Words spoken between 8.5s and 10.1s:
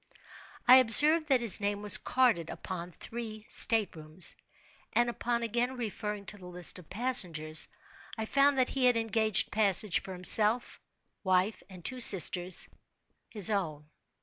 that he had engaged passage